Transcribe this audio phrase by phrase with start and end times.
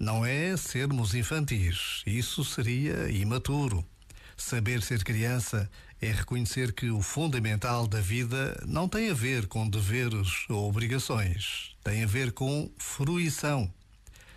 [0.00, 3.84] Não é sermos infantis, isso seria imaturo.
[4.34, 9.68] Saber ser criança é reconhecer que o fundamental da vida não tem a ver com
[9.68, 13.70] deveres ou obrigações, tem a ver com fruição.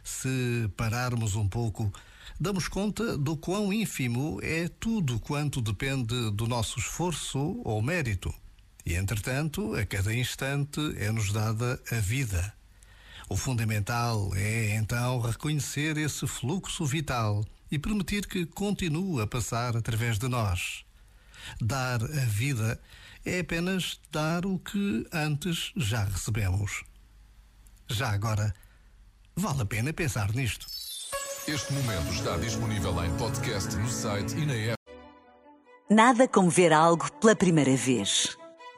[0.03, 1.93] Se pararmos um pouco,
[2.37, 8.35] damos conta do quão ínfimo é tudo quanto depende do nosso esforço ou mérito.
[8.85, 12.53] E, entretanto, a cada instante é-nos dada a vida.
[13.33, 20.19] O fundamental é, então, reconhecer esse fluxo vital e permitir que continue a passar através
[20.19, 20.85] de nós.
[21.59, 22.79] Dar a vida
[23.25, 26.83] é apenas dar o que antes já recebemos.
[27.87, 28.53] Já agora,
[29.35, 30.67] vale a pena pensar nisto.
[31.47, 34.77] Este momento está disponível em podcast no site e na app.
[35.89, 38.37] Nada como ver algo pela primeira vez.